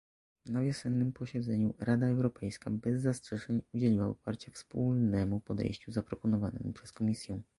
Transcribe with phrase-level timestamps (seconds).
[0.45, 7.41] Na wiosennym posiedzeniu Rada Europejska bez zastrzeżeń udzieliła poparcia wspólnemu podejściu zaproponowanemu przez Komisję